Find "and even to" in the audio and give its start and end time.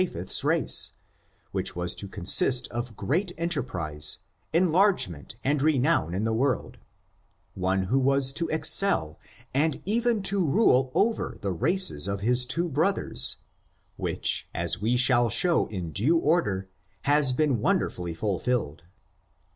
9.53-10.43